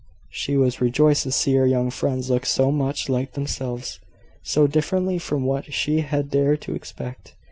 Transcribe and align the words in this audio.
She 0.31 0.57
was 0.57 0.81
rejoiced 0.81 1.21
to 1.25 1.31
see 1.31 1.53
her 1.57 1.67
young 1.67 1.91
friends 1.91 2.31
look 2.31 2.47
so 2.47 2.71
much 2.71 3.07
like 3.07 3.33
themselves 3.33 3.99
so 4.41 4.65
differently 4.65 5.19
from 5.19 5.43
what 5.43 5.71
she 5.71 5.99
had 5.99 6.31
dared 6.31 6.61
to 6.61 6.73
expect. 6.73 7.35